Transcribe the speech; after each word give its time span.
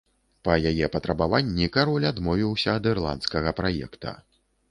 Па 0.47 0.53
яе 0.69 0.87
патрабаванні 0.95 1.67
кароль 1.75 2.09
адмовіўся 2.11 2.69
ад 2.79 2.91
ірландскага 2.95 3.55
праекта. 3.63 4.17